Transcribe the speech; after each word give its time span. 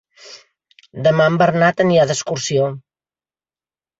Demà 1.07 1.27
en 1.31 1.35
Bernat 1.41 1.83
anirà 1.85 2.07
d'excursió. 2.11 2.71